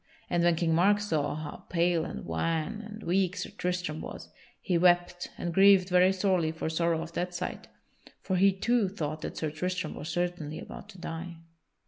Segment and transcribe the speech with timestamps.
[0.31, 4.75] And when King Mark saw how pale and wan and weak Sir Tristram was, he
[4.75, 7.67] wept and grieved very sorely for sorrow of that sight,
[8.19, 11.35] for he too thought that Sir Tristram was certainly about to die.